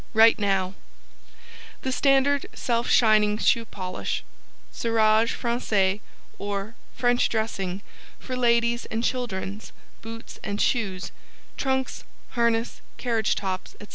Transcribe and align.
WRITE 0.15 0.39
NOW 0.39 0.73
THE 1.83 1.91
STANDARD 1.91 2.47
SELF 2.55 2.89
SHINING 2.89 3.37
SHOE 3.37 3.65
POLISH 3.65 4.23
Cirage 4.73 5.33
Francais 5.33 6.01
Or 6.39 6.73
French 6.95 7.29
Dressing 7.29 7.83
For 8.17 8.35
Ladies 8.35 8.85
and 8.87 9.03
Children's 9.03 9.71
Boots 10.01 10.39
& 10.53 10.57
Shoes 10.57 11.11
Trunks, 11.55 12.03
Harness, 12.31 12.81
Carriage 12.97 13.35
Tops, 13.35 13.75
&c. 13.79 13.85